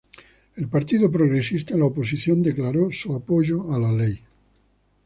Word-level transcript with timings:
El 0.55 0.67
Partido 0.67 1.11
Progresista, 1.11 1.75
en 1.75 1.81
la 1.81 1.85
oposición, 1.85 2.41
declaró 2.41 2.89
su 2.91 3.13
apoyo 3.13 3.71
a 3.71 3.77
la 3.79 3.91
ley. 3.91 4.19